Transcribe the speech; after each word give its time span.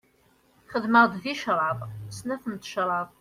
Xedmeɣ-d 0.71 1.13
ticraḍ, 1.23 1.79
snat 2.17 2.43
n 2.51 2.55
tecraḍ. 2.55 3.09